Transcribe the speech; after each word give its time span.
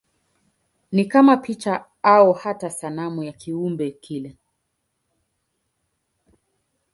Ni 0.91 1.05
kama 1.05 1.37
picha 1.37 1.85
au 2.03 2.33
hata 2.33 2.69
sanamu 2.69 3.23
ya 3.23 3.31
kiumbe 3.33 3.91
kile. 3.91 4.37